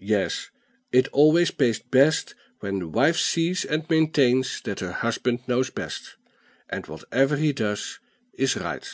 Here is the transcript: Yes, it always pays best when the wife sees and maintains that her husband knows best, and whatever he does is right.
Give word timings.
Yes, 0.00 0.48
it 0.90 1.06
always 1.08 1.50
pays 1.50 1.78
best 1.78 2.34
when 2.60 2.78
the 2.78 2.88
wife 2.88 3.18
sees 3.18 3.62
and 3.66 3.84
maintains 3.90 4.62
that 4.62 4.80
her 4.80 4.92
husband 4.92 5.46
knows 5.46 5.68
best, 5.68 6.16
and 6.70 6.86
whatever 6.86 7.36
he 7.36 7.52
does 7.52 7.98
is 8.32 8.56
right. 8.56 8.88